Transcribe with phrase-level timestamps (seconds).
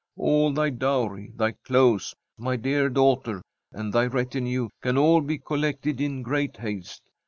[0.17, 6.01] "All thy dowry, thy clothes, my dear daughter, and thy retinue, can all be collected
[6.01, 7.03] in great haste.